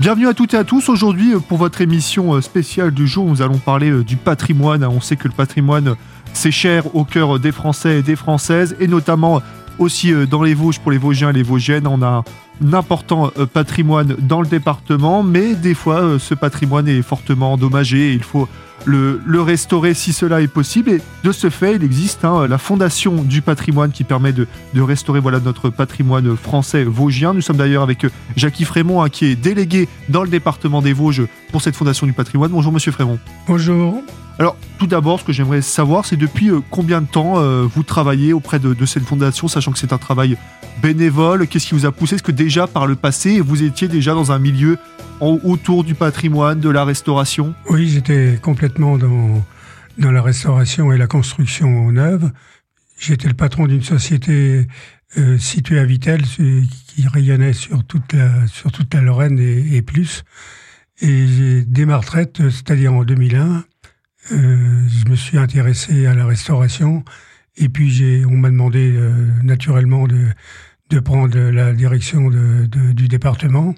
Bienvenue 0.00 0.28
à 0.28 0.34
toutes 0.34 0.54
et 0.54 0.56
à 0.56 0.62
tous. 0.62 0.88
Aujourd'hui, 0.88 1.34
euh, 1.34 1.40
pour 1.40 1.58
votre 1.58 1.80
émission 1.80 2.34
euh, 2.34 2.40
spéciale 2.40 2.92
du 2.92 3.08
jour, 3.08 3.26
nous 3.26 3.42
allons 3.42 3.58
parler 3.58 3.90
euh, 3.90 4.04
du 4.04 4.16
patrimoine. 4.16 4.84
On 4.84 5.00
sait 5.00 5.16
que 5.16 5.26
le 5.26 5.34
patrimoine, 5.34 5.96
c'est 6.32 6.52
cher 6.52 6.94
au 6.94 7.04
cœur 7.04 7.40
des 7.40 7.50
Français 7.50 7.98
et 7.98 8.02
des 8.02 8.14
Françaises, 8.14 8.76
et 8.78 8.86
notamment 8.86 9.42
aussi 9.80 10.12
dans 10.30 10.44
les 10.44 10.54
Vosges 10.54 10.78
pour 10.78 10.92
les 10.92 10.98
Vosgiens 10.98 11.30
et 11.30 11.32
les 11.32 11.42
Vosgiennes. 11.42 11.88
On 11.88 12.00
a 12.02 12.22
important 12.72 13.30
patrimoine 13.52 14.16
dans 14.18 14.40
le 14.40 14.48
département, 14.48 15.22
mais 15.22 15.54
des 15.54 15.74
fois, 15.74 16.18
ce 16.18 16.34
patrimoine 16.34 16.88
est 16.88 17.02
fortement 17.02 17.52
endommagé 17.52 18.10
et 18.10 18.12
il 18.12 18.22
faut 18.22 18.48
le, 18.84 19.40
restaurer 19.40 19.94
si 19.94 20.12
cela 20.12 20.40
est 20.40 20.48
possible. 20.48 20.90
Et 20.90 21.00
de 21.24 21.32
ce 21.32 21.50
fait, 21.50 21.76
il 21.76 21.84
existe 21.84 22.24
hein, 22.24 22.46
la 22.48 22.58
Fondation 22.58 23.22
du 23.22 23.42
patrimoine 23.42 23.90
qui 23.90 24.04
permet 24.04 24.32
de, 24.32 24.46
restaurer 24.76 25.20
voilà, 25.20 25.40
notre 25.40 25.70
patrimoine 25.70 26.36
français 26.36 26.84
vosgien. 26.84 27.34
Nous 27.34 27.42
sommes 27.42 27.56
d'ailleurs 27.56 27.82
avec 27.82 28.04
euh, 28.04 28.10
Jacques 28.36 28.62
Frémont, 28.64 29.02
hein, 29.02 29.08
qui 29.08 29.26
est 29.26 29.36
délégué 29.36 29.88
dans 30.08 30.22
le 30.22 30.28
département 30.28 30.82
des 30.82 30.92
Vosges 30.92 31.26
pour 31.52 31.62
cette 31.62 31.76
Fondation 31.76 32.06
du 32.06 32.12
patrimoine. 32.12 32.50
Bonjour 32.50 32.72
Monsieur 32.72 32.92
Frémont. 32.92 33.18
Bonjour. 33.46 34.02
Alors, 34.38 34.56
tout 34.78 34.86
d'abord, 34.86 35.18
ce 35.18 35.24
que 35.24 35.32
j'aimerais 35.32 35.62
savoir, 35.62 36.04
c'est 36.04 36.16
depuis 36.16 36.50
euh, 36.50 36.60
combien 36.70 37.00
de 37.00 37.06
temps 37.06 37.34
euh, 37.38 37.66
vous 37.68 37.82
travaillez 37.82 38.32
auprès 38.32 38.60
de, 38.60 38.86
cette 38.86 39.02
fondation, 39.02 39.48
sachant 39.48 39.72
que 39.72 39.78
c'est 39.78 39.92
un 39.92 39.98
travail 39.98 40.36
bénévole. 40.82 41.46
Qu'est-ce 41.46 41.66
qui 41.66 41.74
vous 41.74 41.86
a 41.86 41.92
poussé? 41.92 42.16
Est-ce 42.16 42.22
que 42.22 42.32
déjà 42.32 42.66
par 42.66 42.86
le 42.86 42.96
passé, 42.96 43.40
vous 43.40 43.62
étiez 43.62 43.88
déjà 43.88 44.14
dans 44.14 44.32
un 44.32 44.38
milieu 44.38 44.78
autour 45.20 45.84
du 45.84 45.94
patrimoine, 45.94 46.60
de 46.60 46.68
la 46.68 46.84
restauration? 46.84 47.54
Oui, 47.68 47.88
j'étais 47.88 48.38
complètement 48.40 48.98
dans, 48.98 49.44
dans 49.98 50.10
la 50.10 50.22
restauration 50.22 50.92
et 50.92 50.98
la 50.98 51.06
construction 51.06 51.90
neuve. 51.90 52.30
J'étais 52.98 53.28
le 53.28 53.34
patron 53.34 53.66
d'une 53.66 53.82
société 53.82 54.66
euh, 55.16 55.38
située 55.38 55.78
à 55.78 55.84
Vitel, 55.84 56.22
qui 56.22 57.08
rayonnait 57.08 57.52
sur 57.52 57.84
toute 57.84 58.12
la, 58.12 58.46
sur 58.46 58.70
toute 58.70 58.92
la 58.92 59.00
Lorraine 59.00 59.38
et, 59.38 59.82
plus. 59.82 60.22
Et 61.00 61.62
dès 61.66 61.86
ma 61.86 61.96
retraite, 61.96 62.42
c'est-à-dire 62.50 62.92
en 62.92 63.04
2001, 63.04 63.64
euh, 64.32 64.82
je 64.88 65.10
me 65.10 65.16
suis 65.16 65.38
intéressé 65.38 66.06
à 66.06 66.14
la 66.14 66.26
restauration 66.26 67.04
et 67.56 67.68
puis 67.68 68.22
on 68.26 68.36
m'a 68.36 68.50
demandé 68.50 68.92
euh, 68.94 69.26
naturellement 69.42 70.06
de, 70.06 70.26
de, 70.90 71.00
prendre 71.00 71.38
la 71.38 71.72
direction 71.72 72.30
de, 72.30 72.66
du 72.92 73.08
département. 73.08 73.74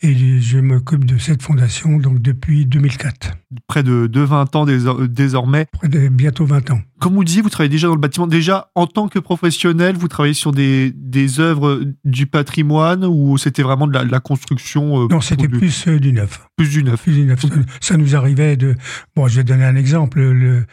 Et 0.00 0.40
je 0.40 0.58
m'occupe 0.58 1.04
de 1.04 1.18
cette 1.18 1.42
fondation 1.42 1.98
donc 1.98 2.22
depuis 2.22 2.66
2004. 2.66 3.32
Près 3.66 3.82
de, 3.82 4.06
de 4.06 4.20
20 4.20 4.54
ans 4.54 4.64
désormais. 4.64 5.66
Près 5.72 5.88
de 5.88 6.06
bientôt 6.06 6.46
20 6.46 6.70
ans. 6.70 6.80
Comme 7.00 7.14
vous 7.14 7.24
disiez, 7.24 7.42
vous 7.42 7.48
travaillez 7.48 7.70
déjà 7.70 7.88
dans 7.88 7.94
le 7.94 8.00
bâtiment. 8.00 8.28
Déjà, 8.28 8.70
en 8.76 8.86
tant 8.86 9.08
que 9.08 9.18
professionnel, 9.18 9.96
vous 9.96 10.06
travaillez 10.06 10.34
sur 10.34 10.52
des, 10.52 10.92
des 10.94 11.40
œuvres 11.40 11.82
du 12.04 12.26
patrimoine 12.26 13.04
ou 13.04 13.38
c'était 13.38 13.62
vraiment 13.62 13.88
de 13.88 13.98
la, 13.98 14.20
construction 14.20 15.02
euh, 15.02 15.08
Non, 15.10 15.20
c'était 15.20 15.48
plus 15.48 15.88
euh, 15.88 15.98
du 15.98 16.12
neuf. 16.12 16.46
Plus 16.56 16.70
du 16.70 16.84
neuf. 16.84 17.02
Plus 17.02 17.14
du 17.14 17.24
neuf. 17.24 17.44
Ça, 17.80 17.96
nous 17.96 18.14
arrivait 18.14 18.56
de... 18.56 18.76
Bon, 19.16 19.26
je 19.26 19.38
vais 19.38 19.44
donner 19.44 19.64
un 19.64 19.74
exemple. 19.74 20.20
Le, 20.20 20.64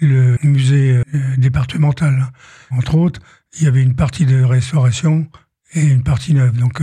le 0.00 0.38
musée 0.42 1.02
euh, 1.14 1.18
départemental, 1.36 2.28
hein. 2.28 2.76
entre 2.78 2.94
autres, 2.94 3.20
il 3.58 3.64
y 3.64 3.66
avait 3.66 3.82
une 3.82 3.94
partie 3.94 4.26
de 4.26 4.42
restauration 4.42 5.26
et 5.74 5.82
une 5.82 6.02
partie 6.02 6.34
neuve. 6.34 6.56
Donc, 6.56 6.80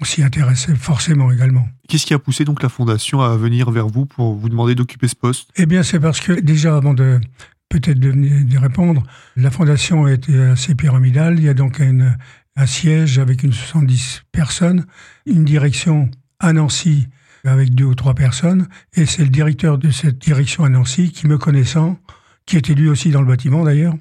on 0.00 0.04
s'y 0.04 0.22
intéressait 0.22 0.74
forcément 0.74 1.30
également. 1.32 1.68
Qu'est-ce 1.88 2.06
qui 2.06 2.14
a 2.14 2.18
poussé 2.18 2.44
donc 2.44 2.62
la 2.62 2.68
Fondation 2.68 3.20
à 3.20 3.36
venir 3.36 3.70
vers 3.70 3.88
vous 3.88 4.06
pour 4.06 4.34
vous 4.34 4.48
demander 4.48 4.74
d'occuper 4.74 5.08
ce 5.08 5.16
poste? 5.16 5.50
Eh 5.56 5.66
bien, 5.66 5.82
c'est 5.82 6.00
parce 6.00 6.20
que 6.20 6.32
déjà, 6.32 6.76
avant 6.76 6.94
de 6.94 7.20
peut-être 7.68 7.98
de, 7.98 8.58
répondre, 8.58 9.02
la 9.36 9.50
Fondation 9.50 10.06
était 10.08 10.38
assez 10.38 10.74
pyramidale. 10.74 11.38
Il 11.38 11.44
y 11.44 11.48
a 11.48 11.54
donc 11.54 11.80
un 11.80 12.66
siège 12.66 13.18
avec 13.18 13.42
une 13.42 13.52
70 13.52 14.24
personnes, 14.32 14.86
une 15.26 15.44
direction 15.44 16.10
à 16.38 16.52
Nancy 16.52 17.08
avec 17.44 17.74
deux 17.74 17.84
ou 17.84 17.94
trois 17.94 18.14
personnes, 18.14 18.66
et 18.94 19.06
c'est 19.06 19.22
le 19.22 19.30
directeur 19.30 19.78
de 19.78 19.90
cette 19.90 20.18
direction 20.18 20.64
à 20.64 20.68
Nancy 20.68 21.12
qui, 21.12 21.26
me 21.26 21.38
connaissant, 21.38 21.98
qui 22.46 22.56
était 22.56 22.74
lui 22.74 22.88
aussi 22.88 23.10
dans 23.10 23.20
le 23.20 23.28
bâtiment 23.28 23.64
d'ailleurs, 23.64 23.94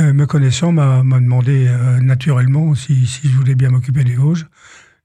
euh, 0.00 0.12
me 0.12 0.26
connaissant, 0.26 0.72
m'a 0.72 1.02
demandé 1.02 1.66
euh, 1.68 2.00
naturellement 2.00 2.74
si, 2.74 3.04
je 3.04 3.36
voulais 3.36 3.54
bien 3.54 3.70
m'occuper 3.70 4.04
des 4.04 4.14
Vosges 4.14 4.46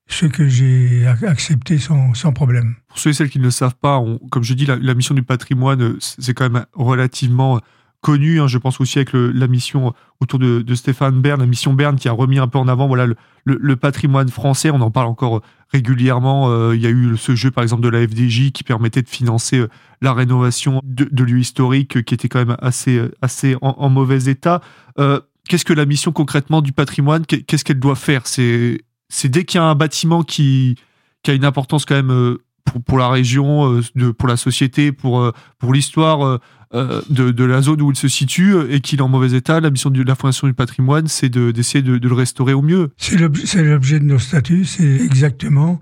ce 0.10 0.26
que 0.26 0.48
j'ai 0.48 1.06
accepté 1.06 1.78
sans, 1.78 2.14
sans, 2.14 2.32
problème. 2.32 2.76
Pour 2.88 2.98
ceux 2.98 3.10
et 3.10 3.14
celles 3.14 3.30
qui 3.30 3.40
ne 3.40 3.44
le 3.44 3.52
savent 3.52 3.76
pas, 3.76 4.02
comme 4.32 4.44
je 4.44 4.54
dis, 4.54 4.66
la, 4.66 4.94
mission 4.94 5.14
du 5.14 5.24
patrimoine, 5.24 5.98
c'est 6.00 6.34
quand 6.34 6.50
même 6.50 6.66
relativement 6.74 7.60
connu. 8.02 8.40
Hein. 8.40 8.48
je 8.48 8.58
pense 8.58 8.80
aussi 8.80 9.00
avec 9.00 9.12
la 9.14 9.48
mission 9.48 9.94
autour 10.20 10.40
de, 10.40 10.76
Stéphane 10.76 11.22
Bern, 11.22 11.40
la 11.40 11.46
mission 11.46 11.74
Bern 11.74 11.96
qui 11.96 12.08
a 12.08 12.12
remis 12.12 12.40
un 12.40 12.48
peu 12.48 12.58
en 12.58 12.68
avant 12.68 12.88
voilà, 12.88 13.08
le, 13.46 13.76
patrimoine 13.76 14.30
français. 14.30 14.70
On 14.70 14.82
en 14.82 14.92
parle 14.92 15.08
encore 15.08 15.42
régulièrement. 15.70 16.50
Euh, 16.50 16.76
il 16.76 16.82
y 16.82 16.88
a 16.88 16.90
eu 16.90 17.18
ce 17.18 17.36
jeu, 17.36 17.52
par 17.52 17.64
exemple, 17.64 17.84
de 17.84 17.90
la 17.90 18.08
FDJ 18.08 18.52
qui 18.52 18.64
permettait 18.64 19.02
de 19.02 19.10
financer 19.10 19.60
euh, 19.60 19.68
la 20.02 20.14
rénovation 20.14 20.82
de, 20.84 21.24
lieux 21.24 21.40
historiques 21.40 22.04
qui 22.04 22.14
était 22.14 22.30
quand 22.30 22.40
même 22.40 22.58
assez, 22.62 23.02
assez 23.22 23.56
en, 23.62 23.90
mauvais 23.90 24.26
état. 24.26 24.62
Euh, 25.00 25.20
qu'est-ce 25.50 25.66
que 25.66 25.74
la 25.74 25.86
mission 25.86 26.12
concrètement 26.12 26.62
du 26.62 26.72
patrimoine, 26.72 27.26
qu'est-ce 27.26 27.64
qu'elle 27.64 27.80
doit 27.80 27.96
faire? 27.96 28.28
C'est 28.28 28.82
c'est 29.10 29.30
dès 29.30 29.46
qu'il 29.46 29.60
y 29.60 29.62
a 29.62 29.66
un 29.66 29.76
bâtiment 29.76 30.24
qui, 30.24 30.76
qui 31.24 31.32
a 31.32 31.34
une 31.34 31.46
importance 31.46 31.86
quand 31.86 31.96
même 31.96 32.12
euh, 32.12 32.44
pour, 32.66 32.84
pour 32.84 32.98
la 32.98 33.10
région, 33.10 33.74
euh, 33.74 33.82
de, 33.96 34.12
pour 34.12 34.28
la 34.28 34.38
société, 34.38 34.92
pour, 34.92 35.22
euh, 35.22 35.32
pour 35.60 35.74
l'histoire 35.74 36.40
de, 36.74 37.32
de, 37.32 37.44
la 37.44 37.62
zone 37.62 37.82
où 37.82 37.92
il 37.92 37.98
se 37.98 38.08
situe 38.08 38.56
et 38.70 38.82
qu'il 38.82 39.00
est 39.00 39.02
en 39.02 39.08
mauvais 39.08 39.36
état, 39.36 39.60
la 39.60 39.70
mission 39.70 39.90
de 39.90 40.04
la 40.04 40.16
Fondation 40.16 40.48
du 40.48 40.54
patrimoine, 40.54 41.08
c'est 41.08 41.30
d'essayer 41.30 41.82
de, 41.82 41.98
de, 41.98 42.08
le 42.08 42.14
restaurer 42.14 42.54
au 42.54 42.62
mieux. 42.62 42.90
C'est 42.98 43.18
l'objet 43.18 44.00
de 44.00 44.06
nos 44.06 44.20
statuts, 44.20 44.66
c'est 44.66 44.96
exactement 44.96 45.80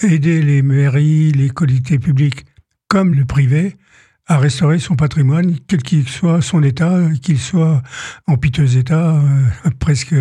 aider 0.00 0.42
les 0.42 0.62
mairies, 0.62 1.32
les 1.32 1.50
collectivités 1.50 1.98
publiques 1.98 2.44
comme 2.88 3.14
le 3.14 3.24
privé 3.24 3.76
à 4.28 4.36
restaurer 4.36 4.78
son 4.78 4.94
patrimoine, 4.94 5.56
quel 5.66 5.82
qu'il 5.82 6.06
soit 6.06 6.42
son 6.42 6.62
état, 6.62 6.98
qu'il 7.22 7.38
soit 7.38 7.82
en 8.26 8.36
piteux 8.36 8.76
état, 8.76 9.16
euh, 9.16 9.70
presque 9.78 10.14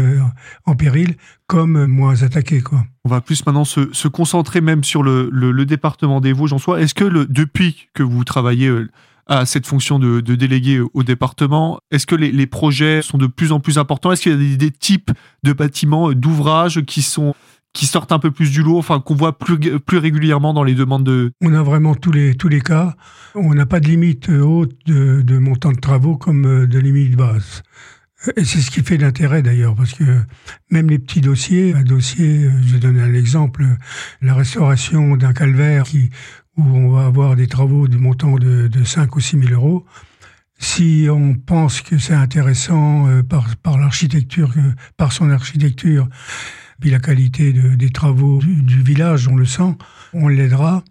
en 0.66 0.76
péril, 0.76 1.16
comme 1.46 1.88
moins 1.88 2.24
attaqué. 2.24 2.62
Quoi. 2.62 2.86
On 3.04 3.10
va 3.10 3.20
plus 3.20 3.46
maintenant 3.46 3.66
se, 3.66 3.90
se 3.92 4.08
concentrer 4.08 4.62
même 4.62 4.86
sur 4.86 5.04
le, 5.04 5.30
le, 5.30 5.66
département 5.66 6.22
des 6.22 6.32
Vosges 6.32 6.54
en 6.54 6.58
soi. 6.58 6.80
Est-ce 6.80 6.94
que 6.94 7.04
le, 7.04 7.26
depuis 7.26 7.90
que 7.94 8.02
vous 8.02 8.24
travaillez 8.24 8.68
euh, 8.68 8.90
à 9.28 9.46
cette 9.46 9.68
fonction 9.68 10.00
de, 10.00 10.22
de 10.22 10.36
délégué 10.36 10.80
au 10.80 11.04
département, 11.04 11.80
est-ce 11.92 12.06
que 12.06 12.16
les, 12.16 12.48
projets 12.48 13.02
sont 13.02 13.18
de 13.18 13.28
plus 13.28 13.52
en 13.52 13.60
plus 13.60 13.78
importants? 13.78 14.12
Est-ce 14.12 14.22
qu'il 14.22 14.32
y 14.32 14.36
a 14.36 14.38
des, 14.38 14.58
des 14.58 14.72
types 14.72 15.12
de 15.44 15.54
bâtiments, 15.54 16.14
d'ouvrages 16.14 16.84
qui 16.86 17.02
sont 17.02 17.34
qui 17.74 17.86
sortent 17.86 18.12
un 18.12 18.18
peu 18.18 18.32
plus 18.32 18.50
du 18.50 18.64
lot, 18.64 18.80
enfin 18.80 19.00
qu'on 19.00 19.14
voit 19.14 19.38
plus, 19.38 19.60
plus 19.80 19.98
régulièrement 20.00 20.52
dans 20.52 20.64
les 20.64 20.74
demandes 20.74 21.04
de... 21.04 21.32
On 21.42 21.54
a 21.54 21.62
vraiment 21.62 21.94
tous 21.94 22.12
les, 22.12 22.34
tous 22.34 22.48
les 22.48 22.62
cas. 22.62 22.96
On 23.36 23.54
n'a 23.54 23.68
pas 23.68 23.80
de 23.80 23.88
limite 23.88 24.30
haute 24.30 24.76
de, 24.88 25.22
de, 25.22 25.38
montant 25.38 25.72
de 25.72 25.80
travaux 25.80 26.18
comme 26.18 26.46
euh, 26.46 26.66
de 26.66 26.80
limite 26.80 27.16
basse. 27.16 27.62
Et 28.36 28.46
c'est 28.46 28.62
ce 28.62 28.72
qui 28.72 28.82
fait 28.82 28.98
l'intérêt 28.98 29.44
d'ailleurs, 29.44 29.76
parce 29.76 29.94
que 29.94 30.04
même 30.72 30.90
les 30.90 30.98
petits 30.98 31.22
dossiers, 31.22 31.76
un 31.76 31.84
dossier, 31.84 32.46
euh, 32.46 32.52
je 32.66 32.74
vais 32.74 32.80
donner 32.80 33.02
un 33.02 33.14
exemple, 33.14 33.64
la 34.24 34.34
restauration 34.34 35.16
d'un 35.16 35.34
calvaire 35.34 35.84
qui, 35.84 36.10
où 36.58 36.64
on 36.64 36.92
va 36.92 37.06
avoir 37.06 37.36
des 37.36 37.48
travaux 37.48 37.88
de 37.88 37.98
montant 37.98 38.36
de, 38.36 38.68
de 38.68 38.84
5 38.84 39.16
ou 39.16 39.20
6 39.20 39.40
000 39.40 39.54
euros, 39.54 39.86
si 40.60 41.08
on 41.10 41.36
pense 41.36 41.82
que 41.82 41.98
c'est 41.98 42.14
intéressant 42.14 43.08
euh, 43.08 43.24
par, 43.24 43.56
par 43.58 43.78
l'architecture, 43.78 44.54
par 44.98 45.12
son 45.12 45.30
architecture, 45.30 46.08
puis 46.80 46.90
la 46.90 47.00
qualité 47.00 47.54
des 47.54 47.90
travaux 47.90 48.40
du, 48.40 48.82
village, 48.82 49.28
on 49.28 49.36
le 49.36 49.46
sent, 49.46 49.76
on 50.14 50.28
l'aidera. 50.28 50.84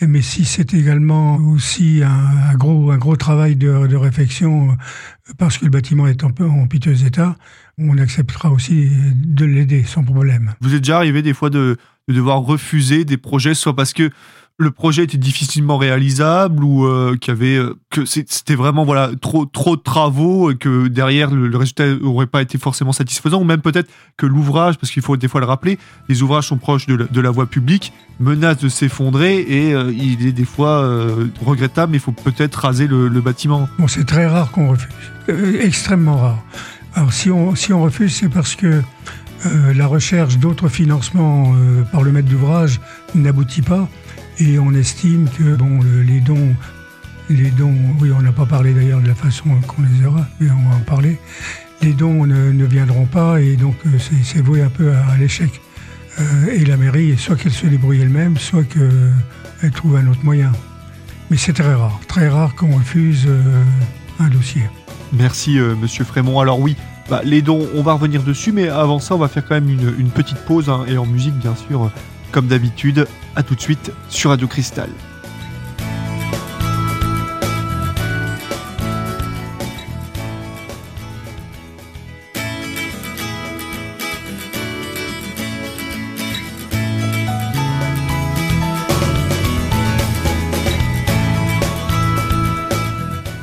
Mais 0.00 0.22
si 0.22 0.44
c'est 0.44 0.74
également 0.74 1.36
aussi 1.36 2.02
un, 2.04 2.54
gros, 2.54 2.90
un 2.90 2.98
gros 2.98 3.14
travail 3.14 3.54
de, 3.54 3.94
réflexion, 3.94 4.70
euh, 4.70 5.32
parce 5.38 5.58
que 5.58 5.64
le 5.64 5.70
bâtiment 5.70 6.08
est 6.08 6.28
peu 6.32 6.48
en 6.48 6.66
piteux 6.66 7.04
état, 7.04 7.36
on 7.78 7.98
acceptera 7.98 8.50
aussi 8.50 8.90
de 9.14 9.44
l'aider 9.44 9.84
sans 9.84 10.02
problème. 10.02 10.54
Vous 10.60 10.74
êtes 10.74 10.80
déjà 10.80 10.96
arrivé 10.96 11.22
des 11.22 11.34
fois 11.34 11.50
de, 11.50 11.76
de 12.08 12.14
devoir 12.14 12.40
refuser 12.40 13.04
des 13.04 13.16
projets, 13.16 13.54
soit 13.54 13.76
parce 13.76 13.92
que 13.92 14.10
le 14.56 14.70
projet 14.70 15.02
était 15.02 15.18
difficilement 15.18 15.76
réalisable 15.78 16.62
ou 16.62 16.86
euh, 16.86 17.16
qu'il 17.20 17.32
avait 17.32 17.56
euh, 17.56 17.74
que 17.90 18.04
c'était 18.04 18.54
vraiment 18.54 18.84
voilà 18.84 19.10
trop 19.20 19.46
trop 19.46 19.74
de 19.74 19.80
travaux 19.80 20.52
et 20.52 20.56
que 20.56 20.86
derrière 20.86 21.30
le, 21.32 21.56
résultat 21.56 21.86
aurait 22.02 22.28
pas 22.28 22.40
été 22.40 22.56
forcément 22.56 22.92
satisfaisant 22.92 23.40
ou 23.40 23.44
même 23.44 23.62
peut-être 23.62 23.90
que 24.16 24.26
l'ouvrage 24.26 24.78
parce 24.78 24.92
qu'il 24.92 25.02
faut 25.02 25.16
des 25.16 25.26
fois 25.26 25.40
le 25.40 25.46
rappeler 25.46 25.76
les 26.08 26.22
ouvrages 26.22 26.46
sont 26.46 26.58
proches 26.58 26.86
de 26.86 27.20
la, 27.20 27.30
voie 27.30 27.46
publique 27.46 27.92
menacent 28.20 28.62
de 28.62 28.68
s'effondrer 28.68 29.40
et 29.40 29.74
euh, 29.74 29.92
il 29.92 30.24
est 30.24 30.32
des 30.32 30.44
fois 30.44 30.88
regrettable 31.44 31.90
mais 31.92 31.98
il 31.98 32.00
faut 32.00 32.12
peut-être 32.12 32.54
raser 32.54 32.86
le, 32.86 33.08
bâtiment. 33.20 33.68
Bon 33.78 33.88
c'est 33.88 34.04
très 34.04 34.26
rare 34.26 34.52
qu'on 34.52 34.68
refuse 34.68 34.88
extrêmement 35.60 36.18
rare. 36.18 36.44
Alors 36.94 37.12
si 37.12 37.30
on 37.30 37.56
si 37.56 37.72
on 37.72 37.82
refuse 37.82 38.14
c'est 38.14 38.28
parce 38.28 38.54
que 38.54 38.82
la 39.74 39.86
recherche 39.86 40.38
d'autres 40.38 40.68
financements 40.68 41.52
par 41.90 42.02
le 42.02 42.12
maître 42.12 42.28
d'ouvrage 42.28 42.80
n'aboutit 43.14 43.62
pas 43.62 43.88
et 44.38 44.58
on 44.58 44.72
estime 44.72 45.28
que 45.28 45.54
bon, 45.56 45.80
les 46.06 46.20
dons, 46.20 46.54
les 47.28 47.50
dons, 47.50 47.74
oui, 48.00 48.10
on 48.16 48.22
n'a 48.22 48.32
pas 48.32 48.46
parlé 48.46 48.72
d'ailleurs 48.72 49.00
de 49.00 49.08
la 49.08 49.14
façon 49.14 49.48
qu'on 49.66 49.82
les 49.82 50.06
aura, 50.06 50.26
mais 50.40 50.50
on 50.50 50.68
va 50.68 50.76
en 50.76 50.80
parler. 50.80 51.18
Les 51.82 51.92
dons 51.92 52.26
ne, 52.26 52.64
viendront 52.64 53.06
pas 53.06 53.40
et 53.40 53.56
donc 53.56 53.76
euh, 53.86 53.98
c'est 54.22 54.40
voué 54.40 54.62
un 54.62 54.68
peu 54.68 54.92
à, 54.92 55.16
l'échec. 55.18 55.60
et 56.50 56.64
la 56.64 56.76
mairie, 56.76 57.16
soit 57.18 57.36
qu'elle 57.36 57.52
se 57.52 57.66
débrouille 57.66 58.00
elle-même, 58.00 58.38
soit 58.38 58.64
qu'elle 58.64 59.70
trouve 59.72 59.96
un 59.96 60.06
autre 60.08 60.24
moyen. 60.24 60.52
Mais 61.30 61.36
c'est 61.36 61.52
très 61.52 61.74
rare, 61.74 62.00
très 62.06 62.28
rare 62.28 62.54
qu'on 62.54 62.76
refuse 62.76 63.28
un 64.20 64.28
dossier. 64.28 64.62
Merci 65.12 65.58
Monsieur 65.58 66.04
Frémont. 66.04 66.40
Alors 66.40 66.60
oui, 66.60 66.76
bah, 67.10 67.20
les 67.22 67.42
dons, 67.42 67.68
on 67.74 67.82
va 67.82 67.92
revenir 67.92 68.22
dessus, 68.22 68.50
mais 68.52 68.68
avant 68.68 68.98
ça, 68.98 69.14
on 69.14 69.18
va 69.18 69.28
faire 69.28 69.44
quand 69.46 69.54
même 69.54 69.68
une, 69.68 70.08
petite 70.08 70.38
pause, 70.38 70.70
hein, 70.70 70.84
et 70.88 70.96
en 70.96 71.04
musique 71.04 71.34
bien 71.34 71.54
sûr, 71.54 71.90
comme 72.34 72.48
d'habitude. 72.48 73.06
À 73.36 73.44
tout 73.44 73.54
de 73.54 73.60
suite 73.60 73.92
sur 74.08 74.30
Radio 74.30 74.48
Cristal. 74.48 74.90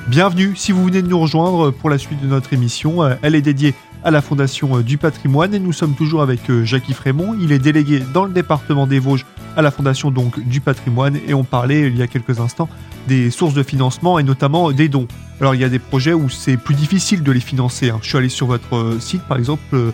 Bienvenue 0.10 0.58
si 0.58 0.74
vous 0.74 0.84
venez 0.84 1.02
de 1.02 1.08
nous 1.08 1.18
rejoindre 1.18 1.72
pour 1.72 1.90
la 1.90 1.98
suite 1.98 2.20
de 2.20 2.28
notre 2.28 2.52
émission. 2.52 3.02
Euh, 3.02 3.16
elle 3.22 3.36
est 3.36 3.42
dédiée 3.42 3.74
à 4.04 4.12
la 4.12 4.22
Fondation 4.22 4.78
euh, 4.78 4.84
du 4.84 4.98
patrimoine 4.98 5.54
et 5.54 5.60
nous 5.60 5.74
sommes 5.74 5.94
toujours 5.94 6.22
avec 6.22 6.50
euh, 6.50 6.66
Jackie 6.66 6.94
Frémont. 6.94 7.36
Il 7.40 7.52
est 7.52 7.60
délégué 7.60 8.02
dans 8.14 8.26
le 8.26 8.32
département 8.32 8.88
des 8.88 9.00
Vosges 9.00 9.26
à 9.56 9.62
la 9.62 9.72
Fondation 9.72 10.12
donc 10.12 10.40
du 10.40 10.62
patrimoine 10.62 11.18
et 11.28 11.34
on 11.34 11.44
parlait 11.44 11.88
il 11.88 11.98
y 11.98 12.02
a 12.02 12.08
quelques 12.08 12.40
instants 12.40 12.70
des 13.08 13.32
sources 13.32 13.54
de 13.54 13.64
financement 13.64 14.20
et 14.20 14.24
notamment 14.24 14.72
des 14.72 14.90
dons. 14.90 15.08
Alors 15.40 15.56
il 15.56 15.62
y 15.62 15.64
a 15.64 15.70
des 15.70 15.80
projets 15.80 16.14
où 16.14 16.30
c'est 16.30 16.58
plus 16.58 16.76
difficile 16.76 17.24
de 17.24 17.32
les 17.32 17.40
financer. 17.40 17.90
Hein. 17.90 18.00
Je 18.02 18.10
suis 18.10 18.18
allé 18.18 18.30
sur 18.30 18.48
votre 18.48 18.98
site 19.00 19.24
par 19.24 19.38
exemple, 19.38 19.94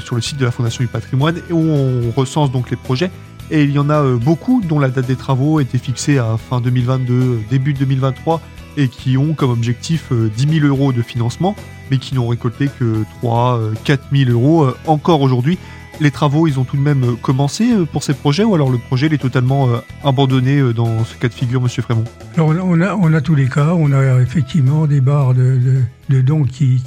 sur 0.00 0.16
le 0.16 0.20
site 0.20 0.38
de 0.38 0.44
la 0.44 0.50
Fondation 0.50 0.82
du 0.82 0.88
patrimoine 0.88 1.36
où 1.50 1.58
on 1.58 2.10
recense 2.16 2.50
donc 2.50 2.70
les 2.70 2.76
projets 2.76 3.10
et 3.50 3.62
il 3.62 3.70
y 3.70 3.78
en 3.78 3.88
a 3.88 4.02
beaucoup 4.16 4.60
dont 4.60 4.78
la 4.78 4.88
date 4.88 5.06
des 5.06 5.16
travaux 5.16 5.60
était 5.60 5.78
fixée 5.78 6.18
à 6.18 6.36
fin 6.36 6.60
2022, 6.60 7.40
début 7.48 7.72
2023 7.72 8.42
et 8.78 8.88
qui 8.88 9.18
ont 9.18 9.34
comme 9.34 9.50
objectif 9.50 10.12
10 10.12 10.46
euh, 10.46 10.60
000 10.60 10.66
euros 10.66 10.92
de 10.92 11.02
financement, 11.02 11.54
mais 11.90 11.98
qui 11.98 12.14
n'ont 12.14 12.28
récolté 12.28 12.70
que 12.78 13.04
3 13.18 13.72
4 13.84 14.04
000 14.12 14.30
euros 14.30 14.64
euh, 14.64 14.76
encore 14.86 15.20
aujourd'hui. 15.20 15.58
Les 16.00 16.12
travaux, 16.12 16.46
ils 16.46 16.60
ont 16.60 16.64
tout 16.64 16.76
de 16.76 16.82
même 16.82 17.02
euh, 17.02 17.16
commencé 17.16 17.66
pour 17.92 18.04
ces 18.04 18.14
projets 18.14 18.44
ou 18.44 18.54
alors 18.54 18.70
le 18.70 18.78
projet 18.78 19.06
est 19.06 19.18
totalement 19.18 19.68
abandonné 20.04 20.72
dans 20.72 21.04
ce 21.04 21.16
cas 21.16 21.28
de 21.28 21.34
figure, 21.34 21.60
Monsieur 21.60 21.82
Frémont? 21.82 22.04
Alors 22.36 22.50
on 22.64 22.80
a, 22.80 22.94
on 22.94 23.12
a 23.12 23.20
tous 23.20 23.34
les 23.34 23.48
cas. 23.48 23.74
On 23.74 23.92
a 23.92 24.20
effectivement 24.20 24.86
des 24.86 25.00
barres 25.00 25.34
de, 25.34 25.82
dons 26.20 26.44
qui, 26.44 26.84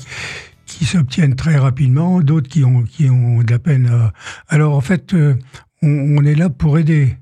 qui 0.65 0.85
s'obtiennent 0.85 1.35
très 1.35 1.57
rapidement, 1.57 2.21
d'autres 2.21 2.47
qui 2.47 2.63
ont, 2.63 2.83
qui 2.83 3.09
ont 3.09 3.43
de 3.43 3.51
la 3.51 3.59
peine 3.59 3.91
Alors 4.47 4.77
en 4.77 4.81
fait, 4.81 5.13
on, 5.13 5.89
on 5.89 6.23
est 6.23 6.35
là 6.35 6.49
pour 6.49 6.79
aider 6.79 7.17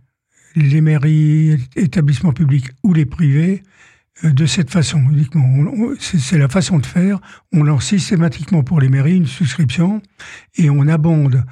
les 0.56 0.82
mairies, 0.82 1.58
établissements 1.76 2.34
publics 2.34 2.70
ou 2.84 2.94
les 2.94 3.08
privés 3.08 3.64
de 4.24 4.46
cette 4.46 4.70
façon 4.70 5.00
uniquement. 5.10 5.46
C'est 6.00 6.38
la 6.38 6.48
façon 6.48 6.80
de 6.80 6.86
faire. 6.86 7.20
On 7.52 7.64
lance 7.64 7.86
systématiquement 7.86 8.64
pour 8.64 8.80
les 8.80 8.90
mairies 8.90 9.16
une 9.16 9.28
souscription 9.28 10.02
et 10.56 10.70
on 10.70 10.88
abonde 10.88 11.46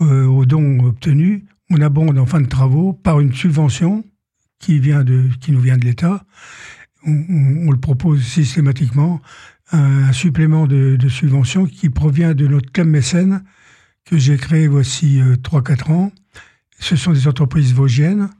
euh, 0.00 0.24
aux 0.26 0.44
dons 0.44 0.80
obtenus, 0.84 1.44
on 1.70 1.80
abonde 1.80 2.18
en 2.18 2.26
fin 2.26 2.40
de 2.40 2.48
travaux 2.48 2.92
par 2.92 3.20
une 3.20 3.32
subvention 3.32 4.04
qui, 4.58 4.80
vient 4.80 5.04
de, 5.04 5.28
qui 5.40 5.52
nous 5.52 5.60
vient 5.60 5.76
de 5.76 5.84
l'État. 5.84 6.24
On, 7.06 7.70
le 7.70 7.76
propose 7.76 8.22
systématiquement, 8.22 9.20
un, 9.72 10.10
supplément 10.12 10.66
de, 10.66 10.98
subvention 11.08 11.66
qui 11.66 11.90
provient 11.90 12.34
de 12.34 12.46
notre 12.46 12.72
club 12.72 12.88
mécène 12.88 13.44
que 14.06 14.16
j'ai 14.16 14.38
créé 14.38 14.68
voici 14.68 15.20
3-4 15.20 15.90
euh, 15.90 15.94
ans. 15.94 16.12
Ce 16.80 16.96
sont 16.96 17.12
des 17.12 17.28
entreprises 17.28 17.74
vosgiennes 17.74 18.30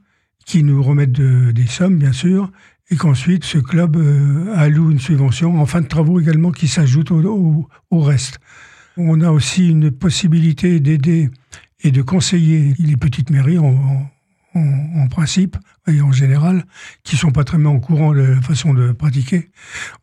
qui 0.45 0.63
nous 0.63 0.81
remettent 0.81 1.11
des 1.11 1.67
sommes, 1.67 1.97
bien 1.97 2.11
sûr, 2.11 2.51
et 2.89 2.95
qu'ensuite 2.95 3.43
ce 3.43 3.57
club 3.57 3.95
euh, 3.95 4.53
alloue 4.55 4.91
une 4.91 4.99
subvention 4.99 5.59
en 5.59 5.65
fin 5.65 5.81
de 5.81 5.87
travaux 5.87 6.19
également 6.19 6.51
qui 6.51 6.67
s'ajoute 6.67 7.11
au, 7.11 7.67
reste. 7.91 8.39
On 8.97 9.21
a 9.21 9.31
aussi 9.31 9.69
une 9.69 9.91
possibilité 9.91 10.79
d'aider 10.79 11.29
et 11.81 11.91
de 11.91 12.01
conseiller 12.01 12.73
les 12.79 12.97
petites 12.97 13.29
mairies 13.29 13.57
en, 13.57 14.11
principe 15.09 15.57
et 15.87 16.01
en 16.01 16.13
général, 16.13 16.65
qui 17.03 17.17
sont 17.17 17.31
pas 17.31 17.43
très 17.43 17.57
au 17.57 17.79
courant 17.79 18.13
de 18.13 18.21
la 18.21 18.41
façon 18.41 18.73
de 18.73 18.93
pratiquer. 18.93 19.49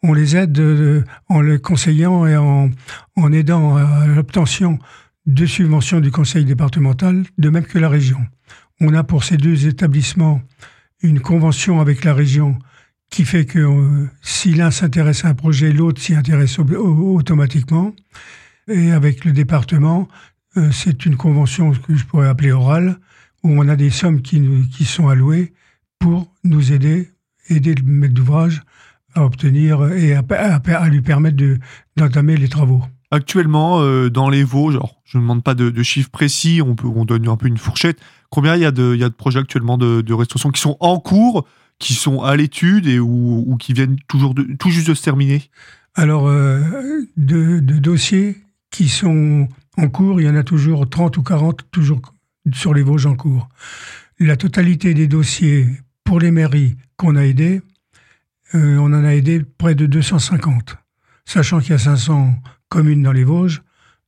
On 0.02 0.12
les 0.12 0.36
aide 0.36 0.58
euh, 0.58 1.04
en 1.28 1.40
les 1.40 1.58
conseillant 1.58 2.26
et 2.26 2.36
en 2.36 3.32
aidant 3.32 3.76
à 3.76 4.06
l'obtention 4.06 4.78
de 5.26 5.46
subventions 5.46 6.00
du 6.00 6.10
conseil 6.10 6.44
départemental, 6.44 7.24
de 7.38 7.48
même 7.48 7.64
que 7.64 7.78
la 7.78 7.88
région. 7.88 8.18
On 8.80 8.94
a 8.94 9.04
pour 9.04 9.24
ces 9.24 9.36
deux 9.36 9.66
établissements 9.66 10.42
une 11.02 11.20
convention 11.20 11.80
avec 11.80 12.04
la 12.04 12.14
région 12.14 12.58
qui 13.12 13.24
fait 13.26 13.44
que 13.44 13.58
euh, 13.58 14.08
si 14.22 14.54
l'un 14.54 14.72
s'intéresse 14.72 15.24
à 15.24 15.28
un 15.28 15.34
projet, 15.34 15.70
l'autre 15.70 16.00
s'y 16.00 16.14
intéresse 16.16 16.58
automatiquement. 16.58 17.94
Et 18.68 18.90
avec 18.90 19.24
le 19.24 19.32
département, 19.32 20.08
euh, 20.56 20.70
c'est 20.72 21.04
une 21.04 21.16
convention 21.16 21.72
que 21.72 21.94
je 21.94 22.04
pourrais 22.06 22.26
appeler 22.26 22.52
orale, 22.52 22.98
où 23.44 23.50
on 23.50 23.68
a 23.68 23.76
des 23.76 23.90
sommes 23.90 24.22
qui, 24.22 24.40
sont 24.84 25.08
allouées 25.08 25.52
pour 25.98 26.32
nous 26.42 26.72
aider, 26.72 27.10
aider 27.48 27.74
le 27.74 27.82
maître 27.84 28.14
d'ouvrage 28.14 28.62
à 29.14 29.24
obtenir 29.24 29.92
et 29.92 30.14
à, 30.14 30.88
lui 30.88 31.02
permettre 31.02 31.36
d'entamer 31.96 32.36
les 32.38 32.48
travaux. 32.48 32.82
Actuellement, 33.10 33.82
euh, 33.82 34.08
dans 34.08 34.30
les 34.30 34.42
Vosges, 34.42 34.78
je 35.04 35.18
ne 35.18 35.22
demande 35.22 35.42
pas 35.42 35.54
de, 35.54 35.82
chiffres 35.82 36.08
précis, 36.08 36.62
on, 36.64 36.74
peut, 36.74 36.86
on 36.86 37.04
donne 37.04 37.28
un 37.28 37.36
peu 37.36 37.46
une 37.46 37.58
fourchette. 37.58 37.98
Combien 38.30 38.54
il 38.54 38.62
y 38.62 38.64
a 38.64 38.70
de, 38.70 38.94
il 38.94 39.00
y 39.00 39.04
a 39.04 39.10
de 39.10 39.14
projets 39.14 39.40
actuellement 39.40 39.76
de, 39.76 40.00
de 40.00 40.14
restauration 40.14 40.50
qui 40.50 40.62
sont 40.62 40.78
en 40.80 40.98
cours 40.98 41.46
qui 41.82 41.94
sont 41.94 42.22
à 42.22 42.36
l'étude 42.36 42.86
et 42.86 43.00
ou, 43.00 43.56
qui 43.58 43.72
viennent 43.72 43.96
toujours 44.06 44.34
tout 44.58 44.70
juste 44.70 44.88
de 44.88 44.94
se 44.94 45.02
terminer? 45.02 45.50
Alors, 45.94 46.28
euh, 46.28 46.60
de, 47.16 47.58
dossiers 47.58 48.36
qui 48.70 48.88
sont 48.88 49.48
en 49.76 49.88
cours, 49.88 50.20
il 50.20 50.24
y 50.24 50.30
en 50.30 50.36
a 50.36 50.44
toujours 50.44 50.88
30 50.88 51.16
ou 51.16 51.22
40 51.22 51.66
toujours 51.72 52.00
sur 52.54 52.72
les 52.72 52.82
Vosges 52.82 53.06
en 53.06 53.16
cours. 53.16 53.48
La 54.20 54.36
totalité 54.36 54.94
des 54.94 55.08
dossiers 55.08 55.66
pour 56.04 56.20
les 56.20 56.30
mairies 56.30 56.76
qu'on 56.96 57.16
a 57.16 57.24
aidés, 57.24 57.60
euh, 58.54 58.76
on 58.76 58.92
en 58.92 59.04
a 59.04 59.14
aidé 59.14 59.42
près 59.42 59.74
de 59.74 59.86
250, 59.86 60.76
sachant 61.24 61.58
qu'il 61.58 61.70
y 61.70 61.74
a 61.74 61.78
500 61.78 62.34
communes 62.68 63.02
dans 63.02 63.12
les 63.12 63.24
Vosges, 63.24 63.62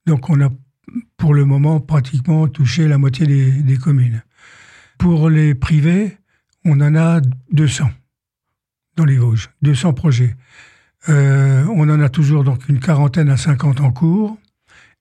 donc 0.07 0.31
on 0.31 0.41
a 0.41 0.51
pour 1.17 1.35
le 1.35 1.45
moment 1.45 1.81
pratiquement 1.81 2.47
touché 2.47 2.87
la 2.87 2.99
moitié 2.99 3.27
des 3.27 3.77
communes. 3.79 4.23
Pour 4.99 5.29
les 5.29 5.57
privés, 5.57 6.19
on 6.65 6.81
en 6.81 6.95
a 6.95 7.21
200 7.53 7.91
dans 8.97 9.05
les 9.05 9.19
Vosges, 9.19 9.51
200 9.63 9.93
projets. 9.93 10.37
Euh, 11.09 11.65
on 11.75 11.89
en 11.91 12.01
a 12.01 12.09
toujours 12.09 12.45
donc 12.45 12.69
une 12.69 12.81
quarantaine 12.81 13.29
à 13.29 13.37
50 13.37 13.81
en 13.81 13.91
cours. 13.91 14.37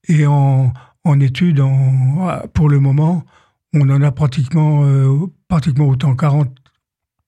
Et 0.07 0.25
en, 0.25 0.73
en 1.05 1.19
étude, 1.19 1.61
en, 1.61 2.41
pour 2.53 2.69
le 2.69 2.79
moment, 2.79 3.23
on 3.73 3.89
en 3.89 4.01
a 4.01 4.11
pratiquement, 4.11 4.83
euh, 4.83 5.27
pratiquement 5.47 5.87
autant, 5.87 6.15
40, 6.15 6.49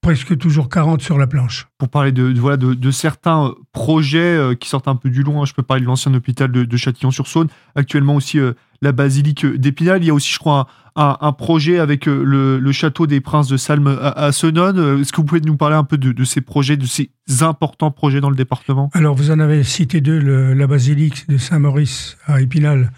presque 0.02 0.36
toujours 0.36 0.68
40 0.68 1.00
sur 1.00 1.16
la 1.16 1.26
planche. 1.26 1.68
Pour 1.78 1.88
parler 1.88 2.12
de, 2.12 2.38
voilà, 2.38 2.58
de, 2.58 2.90
certains 2.90 3.54
projets 3.72 4.36
euh, 4.36 4.54
qui 4.54 4.68
sortent 4.68 4.88
un 4.88 4.96
peu 4.96 5.08
du 5.08 5.22
long, 5.22 5.42
hein, 5.42 5.46
je 5.46 5.54
peux 5.54 5.62
parler 5.62 5.80
de 5.80 5.86
l'ancien 5.86 6.12
hôpital 6.12 6.52
de, 6.52 6.76
Châtillon-sur-Saône, 6.76 7.48
actuellement 7.74 8.16
aussi 8.16 8.38
la 8.82 8.92
basilique 8.92 9.46
d'Épinal. 9.46 10.02
Il 10.02 10.06
y 10.06 10.10
a 10.10 10.14
aussi, 10.14 10.32
je 10.32 10.38
crois, 10.38 10.66
un, 10.96 11.32
projet 11.32 11.78
avec 11.78 12.08
euh, 12.08 12.58
le, 12.58 12.72
château 12.72 13.06
des 13.06 13.20
princes 13.20 13.48
de 13.48 13.56
Salm 13.56 13.86
à, 13.86 14.08
à 14.08 14.28
euh, 14.28 15.00
Est-ce 15.00 15.12
que 15.12 15.16
vous 15.16 15.24
pouvez 15.24 15.40
nous 15.40 15.56
parler 15.56 15.76
un 15.76 15.84
peu 15.84 15.98
de, 15.98 16.24
ces 16.24 16.40
projets, 16.40 16.76
de 16.76 16.86
ces 16.86 17.10
importants 17.40 17.90
projets 17.90 18.20
dans 18.20 18.30
le 18.30 18.36
département? 18.36 18.90
Alors, 18.94 19.14
vous 19.14 19.30
en 19.30 19.38
avez 19.38 19.62
cité 19.62 20.00
deux, 20.00 20.18
la 20.54 20.66
basilique 20.66 21.28
de 21.28 21.36
Saint-Maurice 21.36 22.16
à 22.26 22.40
Épinal. 22.40 22.92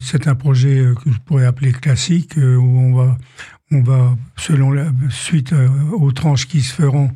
C'est 0.00 0.26
un 0.26 0.34
projet 0.34 0.78
euh, 0.78 0.94
que 0.94 1.10
je 1.10 1.18
pourrais 1.18 1.44
appeler 1.44 1.72
classique, 1.72 2.36
où 2.36 2.40
on 2.40 2.94
va, 2.94 3.18
on 3.70 3.82
va 3.82 4.16
selon 4.36 4.70
la 4.70 4.86
suite 5.10 5.54
aux 5.92 6.12
tranches 6.12 6.48
qui 6.48 6.62
se 6.62 6.74
feront, 6.74 7.10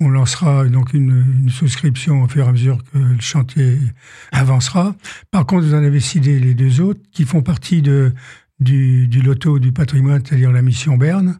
on 0.00 0.08
lancera 0.08 0.66
donc 0.66 0.92
une, 0.92 1.48
souscription 1.48 2.22
au 2.22 2.28
fur 2.28 2.44
et 2.44 2.48
à 2.48 2.52
mesure 2.52 2.82
que 2.84 2.98
le 2.98 3.20
chantier 3.20 3.78
avancera. 4.32 4.94
Par 5.30 5.46
contre, 5.46 5.64
vous 5.64 5.74
en 5.74 5.82
avez 5.82 6.00
cité 6.00 6.38
les 6.38 6.54
deux 6.54 6.80
autres 6.80 7.00
qui 7.12 7.24
font 7.24 7.42
partie 7.42 7.82
du, 7.82 9.08
du 9.08 9.22
loto 9.22 9.58
du 9.58 9.72
patrimoine, 9.72 10.22
c'est-à-dire 10.24 10.52
la 10.52 10.62
mission 10.62 10.96
Berne. 10.96 11.38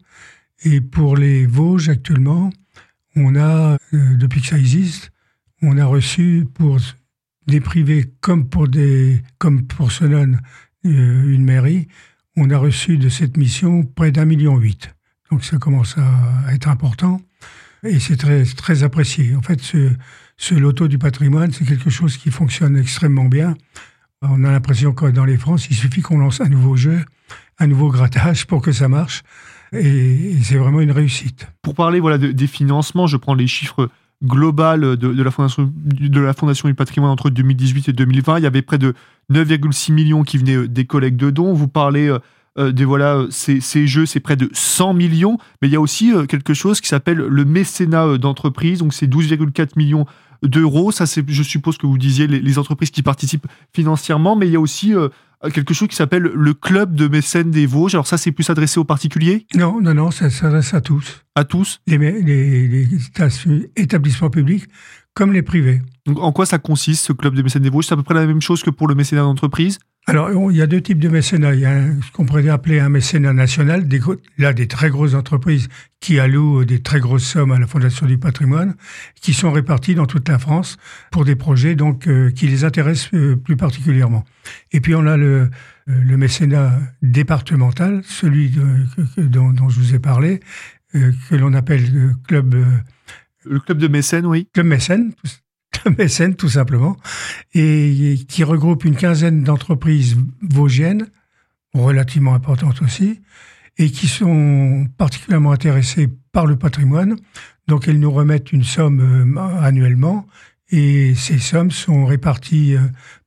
Et 0.63 0.81
pour 0.81 1.17
les 1.17 1.45
Vosges, 1.45 1.89
actuellement, 1.89 2.49
on 3.15 3.35
a, 3.35 3.77
euh, 3.93 4.15
depuis 4.15 4.41
que 4.41 4.47
ça 4.47 4.57
existe, 4.57 5.11
on 5.61 5.77
a 5.77 5.85
reçu 5.85 6.45
pour 6.53 6.79
des 7.47 7.61
privés 7.61 8.11
comme 8.21 8.49
pour, 8.49 8.67
des, 8.67 9.21
comme 9.37 9.67
pour 9.67 9.91
euh, 10.01 10.25
une 10.83 11.43
mairie, 11.43 11.87
on 12.35 12.49
a 12.49 12.57
reçu 12.57 12.97
de 12.97 13.09
cette 13.09 13.37
mission 13.37 13.83
près 13.83 14.11
d'un 14.11 14.25
million 14.25 14.57
huit. 14.57 14.93
Donc 15.31 15.43
ça 15.43 15.57
commence 15.57 15.97
à 15.97 16.53
être 16.53 16.69
important 16.69 17.21
et 17.87 17.99
c'est 17.99 18.17
très, 18.17 18.43
très 18.43 18.83
apprécié. 18.83 19.35
En 19.35 19.41
fait, 19.41 19.61
ce, 19.61 19.91
ce 20.37 20.55
loto 20.55 20.87
du 20.87 20.97
patrimoine, 20.97 21.51
c'est 21.51 21.65
quelque 21.65 21.89
chose 21.89 22.17
qui 22.17 22.31
fonctionne 22.31 22.77
extrêmement 22.77 23.25
bien. 23.25 23.55
On 24.21 24.43
a 24.43 24.51
l'impression 24.51 24.93
que 24.93 25.05
dans 25.05 25.25
les 25.25 25.37
France, 25.37 25.67
il 25.69 25.75
suffit 25.75 26.01
qu'on 26.01 26.17
lance 26.17 26.41
un 26.41 26.49
nouveau 26.49 26.75
jeu, 26.75 27.03
un 27.59 27.67
nouveau 27.67 27.89
grattage 27.89 28.47
pour 28.47 28.61
que 28.61 28.71
ça 28.71 28.87
marche. 28.87 29.23
Et, 29.73 30.35
c'est 30.43 30.57
vraiment 30.57 30.81
une 30.81 30.91
réussite. 30.91 31.47
Pour 31.61 31.75
parler 31.75 31.99
voilà, 31.99 32.17
des 32.17 32.47
financements, 32.47 33.07
je 33.07 33.17
prends 33.17 33.35
les 33.35 33.47
chiffres 33.47 33.89
global 34.23 34.97
de, 34.97 35.21
la 35.21 35.29
fondation, 35.29 35.71
de 35.75 36.19
la 36.19 36.33
Fondation 36.33 36.67
du 36.67 36.73
patrimoine 36.73 37.11
entre 37.11 37.29
2018 37.29 37.89
et 37.89 37.93
2020. 37.93 38.39
Il 38.39 38.43
y 38.43 38.47
avait 38.47 38.63
près 38.63 38.79
de 38.79 38.95
9,6 39.31 39.91
millions 39.93 40.23
qui 40.23 40.37
venaient 40.37 40.55
euh, 40.55 40.67
des 40.67 40.85
collègues 40.85 41.17
de 41.17 41.29
dons. 41.29 41.53
Vous 41.53 41.67
parlez 41.67 42.07
euh, 42.57 42.67
euh, 42.67 42.71
des 42.71 42.85
voilà, 42.85 43.25
ces, 43.29 43.59
ces 43.59 43.87
jeux, 43.87 44.05
c'est 44.05 44.19
près 44.19 44.35
de 44.35 44.49
100 44.53 44.93
millions. 44.93 45.37
Mais 45.61 45.67
il 45.67 45.71
y 45.71 45.75
a 45.75 45.81
aussi 45.81 46.11
quelque 46.27 46.53
chose 46.53 46.81
qui 46.81 46.87
s'appelle 46.87 47.17
le 47.17 47.45
mécénat 47.45 48.17
d'entreprise. 48.17 48.79
Donc 48.79 48.93
c'est 48.93 49.07
12,4 49.07 49.71
millions 49.75 50.05
d'euros. 50.43 50.91
Ça, 50.91 51.05
c'est, 51.05 51.23
je 51.27 51.43
suppose 51.43 51.77
que 51.77 51.87
vous 51.87 51.97
disiez 51.97 52.27
les, 52.27 52.39
les, 52.39 52.59
entreprises 52.59 52.91
qui 52.91 53.03
participent 53.03 53.47
financièrement. 53.73 54.35
Mais 54.35 54.47
il 54.47 54.53
y 54.53 54.55
a 54.55 54.59
aussi 54.59 54.93
euh, 55.45 55.49
quelque 55.49 55.73
chose 55.73 55.87
qui 55.87 55.95
s'appelle 55.95 56.23
le 56.23 56.53
club 56.53 56.95
de 56.95 57.07
mécènes 57.07 57.51
des 57.51 57.65
Vosges. 57.65 57.95
Alors 57.95 58.07
ça, 58.07 58.17
c'est 58.17 58.31
plus 58.31 58.49
adressé 58.49 58.79
aux 58.79 58.85
particuliers? 58.85 59.45
Non, 59.55 59.79
non, 59.81 59.93
non, 59.93 60.11
ça 60.11 60.29
s'adresse 60.29 60.73
à 60.73 60.81
tous. 60.81 61.23
À 61.35 61.43
tous? 61.43 61.79
Les, 61.85 61.97
les, 61.97 62.87
établissements 63.75 64.29
publics 64.29 64.65
comme 65.13 65.33
les 65.33 65.41
privés. 65.41 65.81
Donc, 66.05 66.19
en 66.19 66.31
quoi 66.31 66.45
ça 66.45 66.59
consiste, 66.59 67.05
ce 67.05 67.13
club 67.13 67.33
de 67.35 67.41
mécènes 67.41 67.63
des 67.63 67.69
Vosges? 67.69 67.87
C'est 67.87 67.93
à 67.93 67.97
peu 67.97 68.03
près 68.03 68.13
la 68.13 68.25
même 68.25 68.41
chose 68.41 68.63
que 68.63 68.69
pour 68.69 68.87
le 68.87 68.95
mécénat 68.95 69.21
d'entreprise? 69.21 69.79
Alors, 70.09 70.31
il 70.51 70.55
y 70.55 70.61
a 70.61 70.67
deux 70.67 70.79
types 70.79 70.99
de 70.99 71.09
mécénat. 71.09 71.53
Il 71.53 71.59
y 71.59 71.65
a 71.65 71.81
ce 72.01 72.11
qu'on 72.13 72.25
pourrait 72.25 72.47
appeler 72.47 72.79
un 72.79 72.87
mécénat 72.87 73.33
national, 73.33 73.89
des, 73.89 73.99
là, 74.37 74.53
des 74.53 74.67
très 74.67 74.89
grosses 74.89 75.15
entreprises 75.15 75.67
qui 75.99 76.17
allouent 76.17 76.63
des 76.63 76.81
très 76.81 77.01
grosses 77.01 77.25
sommes 77.25 77.51
à 77.51 77.59
la 77.59 77.67
Fondation 77.67 78.05
du 78.05 78.17
patrimoine, 78.17 78.75
qui 79.19 79.33
sont 79.33 79.51
réparties 79.51 79.95
dans 79.95 80.05
toute 80.05 80.29
la 80.29 80.39
France 80.39 80.77
pour 81.11 81.25
des 81.25 81.35
projets 81.35 81.75
donc 81.75 82.07
euh, 82.07 82.31
qui 82.31 82.47
les 82.47 82.63
intéressent 82.63 83.13
euh, 83.15 83.35
plus 83.35 83.57
particulièrement. 83.57 84.23
Et 84.71 84.79
puis, 84.79 84.95
on 84.95 85.05
a 85.05 85.17
le, 85.17 85.27
euh, 85.35 85.49
le 85.87 86.15
mécénat 86.15 86.79
départemental, 87.01 88.01
celui 88.05 88.49
dont, 89.17 89.51
dont, 89.51 89.67
je 89.67 89.77
vous 89.77 89.93
ai 89.93 89.99
parlé, 89.99 90.39
que 90.93 91.35
l'on 91.35 91.53
appelle 91.53 91.91
le 91.93 92.13
club... 92.25 92.55
le 93.43 93.59
club 93.59 93.77
de 93.77 93.89
mécènes, 93.89 94.25
oui. 94.25 94.47
Club 94.53 94.67
mécène, 94.67 95.11
mécène 95.97 96.35
tout 96.35 96.49
simplement, 96.49 96.97
et 97.53 98.19
qui 98.27 98.43
regroupe 98.43 98.85
une 98.85 98.95
quinzaine 98.95 99.43
d'entreprises 99.43 100.17
vosgiennes, 100.41 101.07
relativement 101.73 102.33
importantes 102.33 102.81
aussi, 102.81 103.21
et 103.77 103.91
qui 103.91 104.07
sont 104.07 104.87
particulièrement 104.97 105.51
intéressées 105.51 106.09
par 106.31 106.45
le 106.45 106.55
patrimoine. 106.55 107.15
Donc 107.67 107.87
elles 107.87 107.99
nous 107.99 108.11
remettent 108.11 108.51
une 108.51 108.63
somme 108.63 109.35
euh, 109.37 109.61
annuellement, 109.61 110.27
et 110.69 111.13
ces 111.15 111.39
sommes 111.39 111.71
sont 111.71 112.05
réparties 112.05 112.75
euh, 112.75 112.81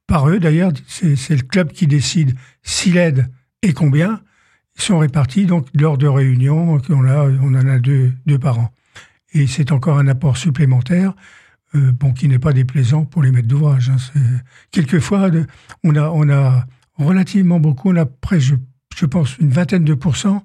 par 0.07 0.29
eux. 0.29 0.41
D'ailleurs, 0.41 0.73
c'est 0.89 1.37
le 1.37 1.43
club 1.43 1.73
qui 1.73 1.87
décide 1.87 2.35
s'il 2.63 2.97
aide 2.97 3.31
et 3.63 3.73
combien. 3.73 4.21
Ils 4.77 4.83
sont 4.83 4.99
répartis 4.99 5.47
donc 5.47 5.67
lors 5.75 5.99
de 5.99 6.07
réunions, 6.07 6.81
on, 6.89 7.05
a, 7.05 7.25
on 7.25 7.55
en 7.55 7.67
a 7.67 7.79
deux, 7.79 8.13
deux 8.27 8.39
par 8.39 8.59
an. 8.59 8.73
Et 9.33 9.47
c'est 9.47 9.73
encore 9.73 9.99
un 9.99 10.09
apport 10.09 10.37
supplémentaire 10.37 11.15
euh, 11.77 11.93
bon, 11.93 12.13
qui 12.13 12.27
n'est 12.27 12.41
pas 12.41 12.53
déplaisant 12.53 13.05
pour 13.05 13.23
les 13.23 13.31
maîtres 13.31 13.47
d'ouvrage. 13.47 13.91
Hein. 13.91 14.21
Quelquefois, 14.73 15.31
on 15.85 15.95
a, 15.95 16.09
on 16.09 16.29
a 16.29 16.67
relativement 16.97 17.61
beaucoup, 17.61 17.91
on 17.91 17.97
a 17.97 18.07
près, 18.07 18.41
je, 18.41 18.57
pense, 19.07 19.39
une 19.39 19.51
vingtaine 19.51 19.85
de 19.85 19.95
pourcents 19.95 20.45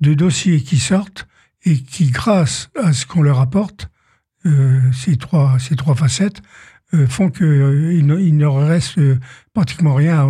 de 0.00 0.12
dossiers 0.12 0.60
qui 0.60 0.78
sortent 0.78 1.26
et 1.64 1.78
qui, 1.78 2.10
grâce 2.10 2.70
à 2.82 2.92
ce 2.92 3.06
qu'on 3.06 3.22
leur 3.22 3.40
apporte, 3.40 3.90
euh, 4.44 4.80
ces, 4.92 5.16
trois, 5.16 5.58
ces 5.58 5.74
trois 5.74 5.94
facettes, 5.94 6.42
euh, 6.92 7.06
font 7.06 7.30
qu'il 7.30 7.46
il 7.46 8.36
ne, 8.36 8.46
reste 8.46 9.00
pratiquement 9.54 9.94
rien 9.94 10.28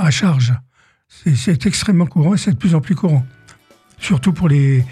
à, 0.00 0.10
charge. 0.10 0.54
C'est 1.08 1.66
extrêmement 1.66 2.06
courant 2.06 2.34
et 2.34 2.38
c'est 2.38 2.52
de 2.52 2.56
plus 2.56 2.74
en 2.76 2.80
plus 2.80 2.94
courant. 2.94 3.26
Surtout 3.98 4.32
pour 4.32 4.48
les, 4.48 4.84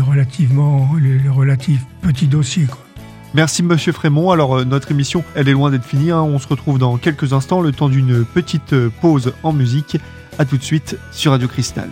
relativement 0.00 0.94
les 0.96 1.28
relatifs 1.28 1.84
petits 2.02 2.28
dossiers. 2.28 2.66
Quoi. 2.66 2.83
Merci 3.34 3.64
Monsieur 3.64 3.92
Frémont. 3.92 4.30
Alors 4.30 4.58
euh, 4.58 4.64
notre 4.64 4.92
émission, 4.92 5.24
elle 5.34 5.48
est 5.48 5.52
loin 5.52 5.70
d'être 5.70 5.84
finie. 5.84 6.12
Hein. 6.12 6.22
On 6.22 6.38
se 6.38 6.46
retrouve 6.46 6.78
dans 6.78 6.96
quelques 6.96 7.32
instants, 7.32 7.60
le 7.60 7.72
temps 7.72 7.88
d'une 7.88 8.24
petite 8.24 8.72
euh, 8.72 8.90
pause 9.00 9.34
en 9.42 9.52
musique. 9.52 9.98
A 10.38 10.44
tout 10.44 10.56
de 10.56 10.62
suite 10.62 10.96
sur 11.10 11.32
Radio 11.32 11.48
Cristal. 11.48 11.90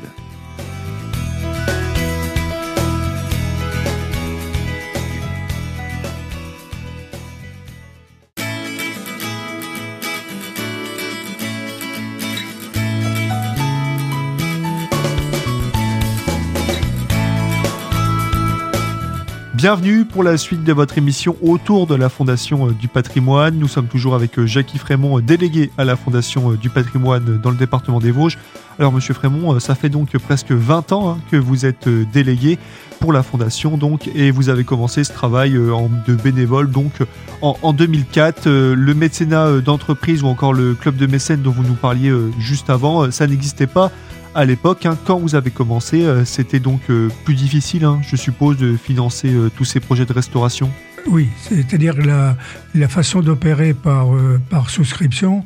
Bienvenue 19.62 20.04
pour 20.04 20.24
la 20.24 20.38
suite 20.38 20.64
de 20.64 20.72
votre 20.72 20.98
émission 20.98 21.36
autour 21.40 21.86
de 21.86 21.94
la 21.94 22.08
Fondation 22.08 22.66
euh, 22.66 22.72
du 22.72 22.88
patrimoine. 22.88 23.56
Nous 23.56 23.68
sommes 23.68 23.86
toujours 23.86 24.16
avec 24.16 24.36
euh, 24.36 24.44
Jackie 24.44 24.76
Frémont, 24.76 25.18
euh, 25.18 25.22
délégué 25.22 25.70
à 25.78 25.84
la 25.84 25.94
Fondation 25.94 26.54
du 26.54 26.68
patrimoine 26.68 27.38
dans 27.40 27.50
le 27.50 27.56
département 27.56 28.00
des 28.00 28.10
Vosges. 28.10 28.38
Alors 28.80 28.90
Monsieur 28.90 29.14
Frémont, 29.14 29.60
ça 29.60 29.76
fait 29.76 29.88
donc 29.88 30.18
presque 30.18 30.50
20 30.50 30.90
ans 30.90 31.10
hein, 31.10 31.18
que 31.30 31.36
vous 31.36 31.64
êtes 31.64 31.88
délégué 32.12 32.58
pour 32.98 33.12
la 33.12 33.22
Fondation 33.22 33.76
donc 33.76 34.10
et 34.12 34.32
vous 34.32 34.48
avez 34.48 34.64
commencé 34.64 35.04
ce 35.04 35.12
travail 35.12 35.52
de 35.52 36.14
bénévole 36.14 36.68
donc 36.68 36.94
en, 37.40 37.72
2004. 37.72 38.48
Le 38.48 38.94
mécénat 38.94 39.60
d'entreprise 39.60 40.24
ou 40.24 40.26
encore 40.26 40.54
le 40.54 40.74
club 40.74 40.96
de 40.96 41.06
mécènes 41.06 41.42
dont 41.42 41.52
vous 41.52 41.62
nous 41.62 41.74
parliez 41.74 42.12
juste 42.38 42.70
avant, 42.70 43.10
ça 43.12 43.26
n'existait 43.26 43.66
pas 43.66 43.92
à 44.34 44.44
l'époque, 44.44 44.86
hein, 44.86 44.98
quand 45.04 45.18
vous 45.18 45.34
avez 45.34 45.50
commencé, 45.50 46.04
euh, 46.04 46.24
c'était 46.24 46.60
donc 46.60 46.80
euh, 46.90 47.08
plus 47.24 47.34
difficile, 47.34 47.84
hein, 47.84 48.00
je 48.08 48.16
suppose, 48.16 48.56
de 48.56 48.76
financer 48.76 49.32
euh, 49.32 49.50
tous 49.54 49.64
ces 49.64 49.80
projets 49.80 50.06
de 50.06 50.12
restauration? 50.12 50.70
Oui, 51.06 51.28
c'est-à-dire 51.40 51.96
la, 51.96 52.36
la 52.74 52.88
façon 52.88 53.20
d'opérer 53.20 53.74
par, 53.74 54.08
par 54.48 54.70
souscription, 54.70 55.44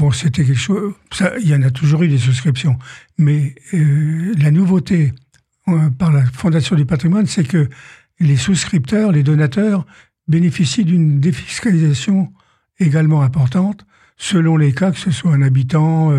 bon, 0.00 0.10
c'était 0.10 0.44
quelque 0.44 0.58
chose. 0.58 0.92
il 1.40 1.48
y 1.48 1.54
en 1.54 1.62
a 1.62 1.70
toujours 1.70 2.02
eu 2.02 2.08
des 2.08 2.18
souscriptions, 2.18 2.76
mais 3.16 3.54
la 3.72 4.50
nouveauté 4.50 5.12
par 5.98 6.10
la 6.10 6.24
Fondation 6.24 6.74
du 6.74 6.84
patrimoine, 6.84 7.26
c'est 7.26 7.46
que 7.46 7.68
les 8.18 8.36
souscripteurs, 8.36 9.12
les 9.12 9.22
donateurs, 9.22 9.86
bénéficient 10.26 10.84
d'une 10.84 11.20
défiscalisation 11.20 12.32
également 12.80 13.22
importante 13.22 13.86
selon 14.16 14.56
les 14.56 14.72
cas, 14.72 14.90
que 14.90 14.98
ce 14.98 15.12
soit 15.12 15.32
un 15.32 15.42
habitant, 15.42 16.12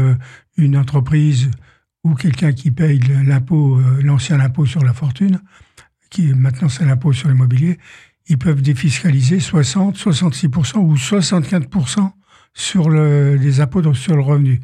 une 0.56 0.78
entreprise 0.78 1.51
ou 2.03 2.15
quelqu'un 2.15 2.53
qui 2.53 2.72
paye 2.72 3.00
l'impôt, 3.25 3.77
euh, 3.77 4.01
l'ancien 4.01 4.39
impôt 4.39 4.65
sur 4.65 4.84
la 4.84 4.94
fortune, 4.94 5.41
qui 6.10 6.34
maintenant 6.34 6.70
c'est 6.70 6.86
l'impôt 6.86 7.13
sur 7.13 7.29
l'immobilier, 7.29 7.77
ils 8.27 8.38
peuvent 8.38 8.62
défiscaliser 8.62 9.39
60, 9.39 9.98
66% 9.98 10.77
ou 10.77 10.96
75% 10.96 12.12
sur 12.53 12.89
le, 12.89 13.36
les 13.36 13.62
impôts 13.62 13.94
sur 13.94 14.15
le 14.15 14.22
revenu. 14.22 14.60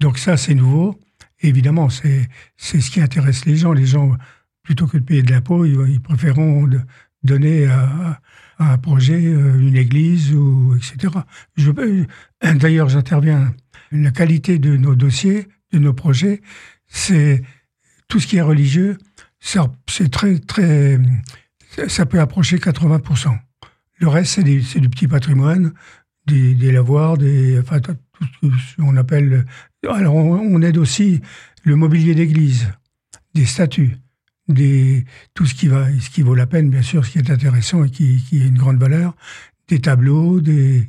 Donc 0.00 0.18
ça, 0.18 0.36
c'est 0.36 0.54
nouveau. 0.54 0.98
évidemment, 1.40 1.88
c'est, 1.88 2.28
ce 2.56 2.90
qui 2.90 3.00
intéresse 3.00 3.44
les 3.46 3.56
gens. 3.56 3.72
Les 3.72 3.86
gens, 3.86 4.16
plutôt 4.62 4.86
que 4.86 4.98
de 4.98 5.04
payer 5.04 5.22
de 5.22 5.30
l'impôt, 5.30 5.64
ils, 5.64 6.00
préféreront 6.00 6.68
donner 7.22 7.66
à, 7.66 8.20
un 8.58 8.78
projet 8.78 9.22
euh, 9.26 9.60
une 9.60 9.76
église 9.76 10.32
ou 10.32 10.76
etc. 10.76 11.12
Je, 11.56 11.70
d'ailleurs, 12.54 12.88
j'interviens. 12.88 13.54
La 13.92 14.10
qualité 14.10 14.58
de 14.58 14.76
nos 14.76 14.96
dossiers 14.96 15.46
de 15.78 15.84
nos 15.84 15.92
projets, 15.92 16.42
c'est 16.86 17.42
tout 18.08 18.20
ce 18.20 18.26
qui 18.26 18.36
est 18.36 18.42
religieux, 18.42 18.98
c'est 19.40 20.10
très, 20.10 20.38
très, 20.38 20.98
ça 21.88 22.06
peut 22.06 22.20
approcher 22.20 22.58
80%. 22.58 23.38
Le 23.98 24.08
reste, 24.08 24.34
c'est 24.34 24.80
du 24.80 24.88
petit 24.88 25.08
patrimoine, 25.08 25.72
des, 26.26 26.72
lavoirs, 26.72 27.16
des, 27.16 27.58
enfin, 27.58 27.80
tout 27.80 27.94
ce 28.42 28.76
qu'on 28.76 28.96
appelle. 28.96 29.46
Alors, 29.88 30.14
on, 30.14 30.62
aide 30.62 30.78
aussi 30.78 31.20
le 31.62 31.76
mobilier 31.76 32.14
d'église, 32.14 32.68
des 33.34 33.44
statues, 33.44 33.96
des, 34.48 35.04
tout 35.34 35.46
ce 35.46 35.54
qui, 35.54 35.68
va, 35.68 35.86
ce 35.98 36.10
qui 36.10 36.22
vaut 36.22 36.34
la 36.34 36.46
peine, 36.46 36.70
bien 36.70 36.82
sûr, 36.82 37.04
ce 37.04 37.12
qui 37.12 37.18
est 37.18 37.30
intéressant 37.30 37.84
et 37.84 37.90
qui, 37.90 38.22
a 38.32 38.44
une 38.44 38.58
grande 38.58 38.78
valeur, 38.78 39.14
des 39.68 39.80
tableaux, 39.80 40.40
des, 40.40 40.88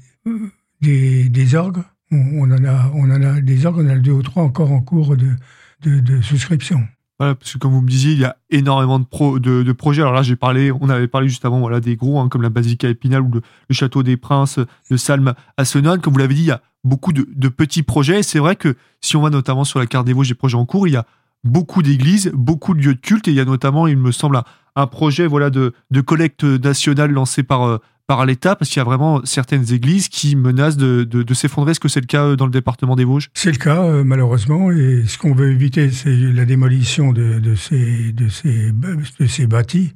des, 0.82 1.30
des 1.30 1.56
orgues, 1.56 1.84
on, 2.12 2.52
en 2.52 2.64
a, 2.64 2.92
on 2.94 3.12
en 3.12 3.22
a 3.22 3.42
des 3.42 3.66
orgues, 3.66 3.80
on 3.80 3.88
en 3.88 3.90
a 3.90 3.98
deux 3.98 4.12
ou 4.12 4.24
trois 4.24 4.44
encore 4.44 4.72
en 4.72 4.82
cours 4.82 5.16
de, 5.18 5.36
de, 5.84 6.22
souscription. 6.22 6.82
Voilà, 7.20 7.36
parce 7.36 7.54
que 7.54 7.58
comme 7.58 7.72
vous 7.72 7.82
me 7.82 7.90
disiez, 7.90 8.14
il 8.14 8.20
y 8.20 8.26
a 8.26 8.38
énormément 8.50 9.00
de, 9.00 9.06
pro, 9.06 9.40
de, 9.40 9.72
projets. 9.72 10.02
Alors 10.02 10.14
là, 10.14 10.22
j'ai 10.22 10.36
parlé, 10.36 10.72
on 10.72 10.90
avait 10.90 11.08
parlé 11.08 11.28
juste 11.28 11.46
avant, 11.46 11.60
voilà, 11.60 11.80
des 11.80 11.96
gros, 11.96 12.20
hein, 12.20 12.30
comme 12.30 12.44
la 12.44 12.50
Basilica 12.50 12.88
Épinal 12.88 13.22
ou 13.22 13.32
le, 13.32 13.42
Château 13.72 14.04
des 14.04 14.18
Princes 14.18 14.60
de 14.90 14.98
Salm 14.98 15.34
à 15.58 15.66
Senon. 15.66 16.00
Comme 16.00 16.14
vous 16.14 16.20
l'avez 16.20 16.36
dit, 16.36 16.44
il 16.44 16.48
y 16.48 16.52
a 16.52 16.62
beaucoup 16.84 17.14
de, 17.14 17.50
petits 17.50 17.84
projets. 17.84 18.24
C'est 18.24 18.40
vrai 18.40 18.56
que 18.56 18.76
si 19.02 19.16
on 19.16 19.22
va 19.22 19.30
notamment 19.30 19.64
sur 19.64 19.80
la 19.80 19.88
carte 19.88 20.06
des 20.06 20.14
Vosges 20.14 20.30
des 20.30 20.36
projets 20.36 20.58
en 20.58 20.66
cours, 20.66 20.88
il 20.88 20.92
y 20.92 20.98
a 20.98 21.06
beaucoup 21.48 21.82
d'églises, 21.82 22.32
beaucoup 22.34 22.74
de 22.74 22.82
lieux 22.82 22.96
de 22.96 23.00
culte, 23.00 23.28
et 23.28 23.32
il 23.32 23.38
y 23.38 23.40
a 23.40 23.46
notamment, 23.46 23.88
il 23.88 23.98
me 23.98 24.12
semble, 24.12 24.42
un, 24.76 24.88
projet 24.88 25.28
voilà, 25.28 25.50
de, 25.50 25.74
collecte 26.06 26.44
nationale 26.44 27.12
lancé 27.12 27.44
par, 27.44 27.80
par 28.06 28.26
l'État 28.26 28.56
Parce 28.56 28.70
qu'il 28.70 28.80
y 28.80 28.82
a 28.82 28.86
vraiment 28.86 29.22
certaines 29.26 29.74
églises 29.74 30.08
qui 30.08 30.36
menacent 30.36 30.78
de, 30.78 31.04
de, 31.04 31.34
s'effondrer. 31.34 31.72
Est-ce 31.72 31.80
que 31.80 31.88
c'est 31.88 32.00
le 32.02 32.06
cas 32.06 32.36
dans 32.36 32.46
le 32.46 32.52
département 32.52 32.96
des 32.96 33.04
Vosges? 33.04 33.30
C'est 33.34 33.52
le 33.52 33.58
cas, 33.58 34.04
malheureusement, 34.04 34.72
et 34.72 35.04
ce 35.08 35.18
qu'on 35.18 35.34
veut 35.34 35.52
éviter, 35.52 35.92
c'est 35.92 36.16
la 36.16 36.46
démolition 36.46 37.12
de, 37.12 37.40
de, 37.40 37.56
ces, 37.56 38.12
de, 38.14 38.30
ces, 38.30 38.72
de 38.72 39.26
ces 39.26 39.48
bâtis. 39.48 39.94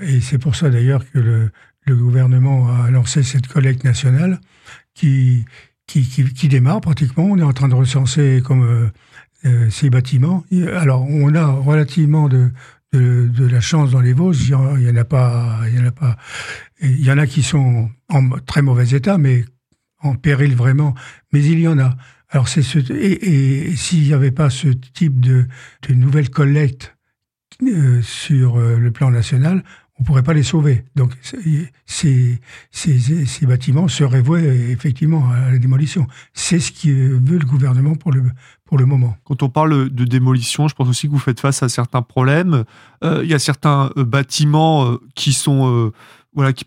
Et 0.00 0.20
c'est 0.20 0.38
pour 0.38 0.56
ça 0.56 0.70
d'ailleurs 0.70 1.04
que 1.10 1.18
le, 1.18 1.50
le 1.86 1.96
gouvernement 1.96 2.68
a 2.68 2.90
lancé 2.90 3.22
cette 3.22 3.46
collecte 3.46 3.84
nationale 3.84 4.40
qui, 4.94 5.44
qui, 5.86 6.02
qui, 6.02 6.48
démarre 6.48 6.80
pratiquement. 6.80 7.24
On 7.24 7.38
est 7.38 7.42
en 7.42 7.52
train 7.52 7.68
de 7.68 7.74
recenser 7.74 8.42
comme 8.44 8.90
euh, 9.44 9.66
euh, 9.66 9.70
ces 9.70 9.90
bâtiments. 9.90 10.44
Alors, 10.74 11.06
on 11.08 11.34
a 11.34 11.46
relativement 11.46 12.28
de, 12.28 12.50
de, 12.92 13.46
la 13.46 13.60
chance 13.60 13.90
dans 13.90 14.00
les 14.00 14.12
Vosges. 14.12 14.48
Il 14.48 14.50
y 14.50 14.54
en 14.54 14.66
a 14.66 14.72
en 14.72 14.96
a 14.96 15.04
pas. 15.04 15.60
Il 16.80 17.04
y 17.04 17.10
en 17.10 17.18
a 17.18 17.26
qui 17.26 17.42
sont 17.42 17.90
en 18.08 18.30
très 18.46 18.62
mauvais 18.62 18.88
état, 18.90 19.18
mais 19.18 19.44
en 20.00 20.14
péril 20.14 20.54
vraiment. 20.54 20.94
Mais 21.32 21.42
il 21.44 21.60
y 21.60 21.68
en 21.68 21.78
a. 21.78 21.96
Alors, 22.30 22.48
c'est 22.48 22.62
ce, 22.62 22.78
et, 22.92 23.74
s'il 23.76 24.02
n'y 24.02 24.12
avait 24.12 24.32
pas 24.32 24.50
ce 24.50 24.68
type 24.68 25.20
de, 25.20 25.46
de 25.88 25.94
nouvelle 25.94 26.30
collecte 26.30 26.96
euh, 27.62 28.02
sur 28.02 28.58
le 28.58 28.90
plan 28.90 29.10
national, 29.10 29.62
on 29.98 30.02
ne 30.02 30.06
pourrait 30.06 30.22
pas 30.24 30.34
les 30.34 30.42
sauver. 30.42 30.84
Donc 30.96 31.12
ces, 31.22 31.70
ces, 31.86 32.40
ces, 32.72 33.46
bâtiments 33.46 33.86
seraient 33.86 34.20
voués 34.20 34.70
effectivement 34.70 35.30
à 35.30 35.52
la 35.52 35.58
démolition. 35.58 36.08
C'est 36.32 36.58
ce 36.58 36.72
que 36.72 36.88
veut 36.88 37.38
le 37.38 37.46
gouvernement 37.46 37.94
pour 37.94 38.12
le, 38.12 38.24
pour 38.66 38.78
le 38.78 38.86
moment. 38.86 39.16
Quand 39.24 39.42
on 39.42 39.48
parle 39.48 39.90
de 39.90 40.04
démolition, 40.04 40.68
je 40.68 40.74
pense 40.74 40.88
aussi 40.88 41.06
que 41.06 41.12
vous 41.12 41.18
faites 41.18 41.40
face 41.40 41.62
à 41.62 41.68
certains 41.68 42.02
problèmes. 42.02 42.64
Euh, 43.02 43.20
il 43.22 43.30
y 43.30 43.34
a 43.34 43.38
certains 43.38 43.90
euh, 43.96 44.04
bâtiments 44.04 44.86
euh, 44.86 45.00
qui 45.14 45.32
sont 45.32 45.92
voilà 46.34 46.52
qui, 46.52 46.64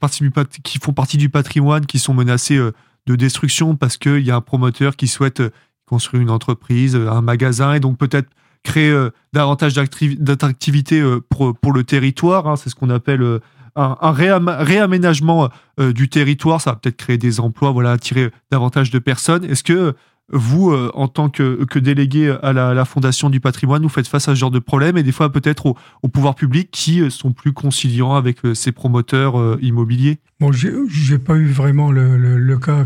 font 0.79 0.93
partie 0.93 1.17
du 1.17 1.29
patrimoine, 1.29 1.85
qui 1.85 1.99
sont 1.99 2.13
menacés 2.13 2.57
de 2.57 3.15
destruction 3.17 3.75
parce 3.75 3.97
qu'il 3.97 4.25
y 4.25 4.31
a 4.31 4.35
un 4.37 4.41
promoteur 4.41 4.95
qui 4.95 5.09
souhaite 5.09 5.43
construire 5.85 6.23
une 6.23 6.29
entreprise, 6.29 6.95
un 6.95 7.21
magasin, 7.21 7.73
et 7.73 7.81
donc 7.81 7.97
peut-être 7.97 8.29
créer 8.63 8.95
davantage 9.33 9.73
d'attractivité 9.73 11.03
pour, 11.29 11.73
le 11.73 11.83
territoire. 11.83 12.47
Hein. 12.47 12.55
c'est 12.55 12.69
ce 12.69 12.75
qu'on 12.75 12.89
appelle 12.89 13.41
un, 13.75 14.11
réaménagement 14.13 15.49
du 15.77 16.07
territoire. 16.07 16.61
Ça 16.61 16.71
va 16.71 16.77
peut-être 16.77 16.95
créer 16.95 17.17
des 17.17 17.41
emplois, 17.41 17.71
voilà, 17.71 17.91
attirer 17.91 18.31
davantage 18.49 18.89
de 18.89 18.99
personnes. 18.99 19.43
Est-ce 19.43 19.65
que 19.65 19.95
vous, 20.29 20.71
en 20.71 21.07
tant 21.07 21.29
que, 21.29 21.63
que 21.65 21.79
délégué 21.79 22.35
à 22.43 22.53
la, 22.53 22.85
Fondation 22.85 23.29
du 23.29 23.39
patrimoine, 23.39 23.81
vous 23.81 23.89
faites 23.89 24.07
face 24.07 24.27
à 24.27 24.35
ce 24.35 24.39
genre 24.39 24.51
de 24.51 24.59
problème 24.59 24.97
et 24.97 25.03
des 25.03 25.11
fois 25.11 25.31
peut-être 25.31 25.67
au, 25.67 25.77
au 26.03 26.07
pouvoir 26.09 26.35
public 26.35 26.69
qui 26.71 27.09
sont 27.09 27.31
plus 27.31 27.53
conciliants 27.53 28.15
avec 28.15 28.39
ces 28.53 28.71
promoteurs 28.71 29.57
immobiliers 29.61 30.19
Bon, 30.39 30.51
j'ai 30.51 31.17
pas 31.17 31.35
eu 31.35 31.47
vraiment 31.47 31.91
le, 31.91 32.57
cas, 32.57 32.85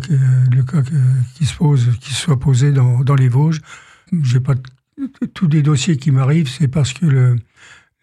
le 0.51 0.63
cas 0.63 0.81
qui 1.35 1.45
se 1.45 1.55
pose, 1.55 1.89
qui 1.99 2.13
soit 2.13 2.39
posé 2.39 2.71
dans, 2.71 3.01
dans 3.01 3.15
les 3.15 3.27
Vosges. 3.27 3.61
J'ai 4.23 4.39
pas 4.39 4.53
tous 5.33 5.47
les 5.47 5.61
dossiers 5.61 5.97
qui 5.97 6.11
m'arrivent, 6.11 6.49
c'est 6.49 6.67
parce 6.67 6.93
que 6.93 7.05
le, 7.05 7.35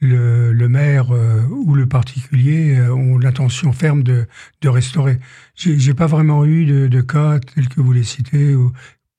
le, 0.00 0.68
maire 0.68 1.12
euh, 1.12 1.42
ou 1.50 1.74
le 1.74 1.86
particulier 1.86 2.76
euh, 2.76 2.94
ont 2.94 3.18
l'intention 3.18 3.72
ferme 3.72 4.02
de, 4.02 4.26
de 4.60 4.68
restaurer. 4.68 5.18
J'ai 5.54 5.94
pas 5.94 6.06
vraiment 6.06 6.44
eu 6.44 6.88
de, 6.88 7.00
cas 7.00 7.38
tels 7.40 7.68
que 7.68 7.80
vous 7.80 7.92
les 7.92 8.04
citez 8.04 8.54
où, 8.54 8.72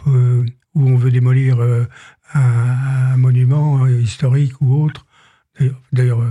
euh, 0.07 0.45
où 0.75 0.87
on 0.87 0.95
veut 0.95 1.11
démolir 1.11 1.59
un, 2.33 3.17
monument 3.17 3.87
historique 3.87 4.61
ou 4.61 4.83
autre. 4.83 5.05
D'ailleurs, 5.91 6.21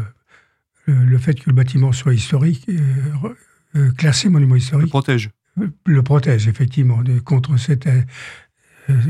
le, 0.87 1.19
fait 1.19 1.35
que 1.35 1.51
le 1.51 1.55
bâtiment 1.55 1.93
soit 1.93 2.15
historique, 2.15 2.71
classé 3.97 4.29
monument 4.29 4.55
historique, 4.57 4.87
le 4.87 4.91
protège. 4.91 5.31
Le 5.85 6.03
protège 6.03 6.47
effectivement 6.47 7.03
contre 7.25 7.57
cet, 7.57 7.89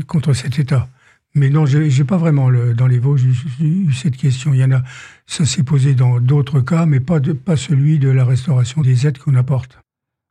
contre 0.07 0.33
cet 0.33 0.59
état. 0.59 0.89
Mais 1.35 1.49
non, 1.49 1.65
j'ai 1.65 2.03
pas 2.03 2.17
vraiment 2.17 2.49
le, 2.49 2.73
dans 2.73 2.87
les 2.87 2.97
Vosges 2.97 3.25
eu 3.61 3.93
cette 3.93 4.17
question. 4.17 4.53
Il 4.53 4.59
y 4.59 4.63
en 4.63 4.71
a, 4.71 4.81
ça 5.27 5.45
s'est 5.45 5.63
posé 5.63 5.93
dans 5.93 6.19
d'autres 6.19 6.59
cas, 6.59 6.85
mais 6.85 6.99
pas, 6.99 7.19
de, 7.19 7.33
pas 7.33 7.55
celui 7.55 7.99
de 7.99 8.09
la 8.09 8.25
restauration 8.25 8.81
des 8.81 9.05
aides 9.05 9.19
qu'on 9.19 9.35
apporte. 9.35 9.77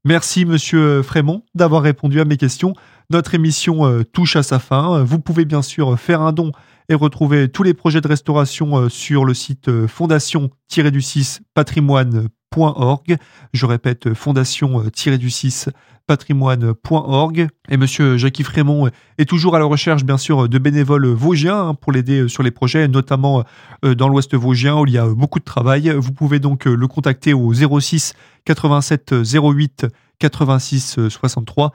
Merci 0.04 0.44
Monsieur 0.44 1.02
Frémont 1.02 1.44
d'avoir 1.54 1.82
répondu 1.82 2.20
à 2.20 2.24
mes 2.24 2.36
questions. 2.36 2.74
Notre 3.10 3.34
émission 3.34 3.86
euh, 3.86 4.04
touche 4.04 4.36
à 4.36 4.42
sa 4.42 4.58
fin. 4.58 5.02
Vous 5.02 5.18
pouvez 5.18 5.46
bien 5.46 5.62
sûr 5.62 5.98
faire 5.98 6.20
un 6.20 6.32
don 6.32 6.52
et 6.90 6.94
retrouver 6.94 7.48
tous 7.48 7.62
les 7.62 7.72
projets 7.72 8.02
de 8.02 8.08
restauration 8.08 8.76
euh, 8.76 8.88
sur 8.90 9.24
le 9.24 9.32
site 9.32 9.70
euh, 9.70 9.88
fondation-du6 9.88 11.38
patrimoine.org. 11.54 13.16
Je 13.54 13.64
répète, 13.64 14.12
fondation-du6 14.12 15.70
patrimoine.org. 16.06 17.48
Et 17.70 17.76
monsieur 17.78 18.18
Jacques 18.18 18.42
Frémont 18.42 18.90
est 19.16 19.26
toujours 19.26 19.56
à 19.56 19.58
la 19.58 19.64
recherche, 19.64 20.04
bien 20.04 20.18
sûr, 20.18 20.46
de 20.46 20.58
bénévoles 20.58 21.06
vosgiens 21.06 21.68
hein, 21.68 21.74
pour 21.74 21.92
l'aider 21.92 22.28
sur 22.28 22.42
les 22.42 22.50
projets, 22.50 22.88
notamment 22.88 23.42
dans 23.82 24.08
l'ouest 24.08 24.34
vosgien 24.34 24.78
où 24.78 24.86
il 24.86 24.92
y 24.92 24.98
a 24.98 25.06
beaucoup 25.06 25.38
de 25.38 25.44
travail. 25.44 25.94
Vous 25.96 26.12
pouvez 26.12 26.40
donc 26.40 26.64
le 26.64 26.86
contacter 26.88 27.34
au 27.34 27.52
06 27.52 28.14
87 28.44 29.14
08 29.34 29.86
86 30.18 31.08
63 31.08 31.72